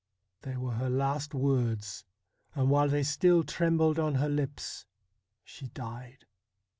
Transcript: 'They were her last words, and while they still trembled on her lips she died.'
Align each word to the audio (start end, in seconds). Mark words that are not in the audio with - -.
'They 0.41 0.57
were 0.57 0.71
her 0.71 0.89
last 0.89 1.35
words, 1.35 2.05
and 2.55 2.71
while 2.71 2.89
they 2.89 3.03
still 3.03 3.43
trembled 3.43 3.99
on 3.99 4.15
her 4.15 4.29
lips 4.29 4.87
she 5.43 5.67
died.' 5.67 6.25